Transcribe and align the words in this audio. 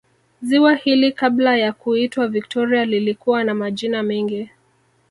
Ziwa 0.41 0.75
hili 0.75 1.11
kabla 1.11 1.57
ya 1.57 1.73
kuitwa 1.73 2.27
Victoria 2.27 2.85
lilikuwa 2.85 3.43
na 3.43 3.53
majina 3.53 4.03
mengi 4.03 4.49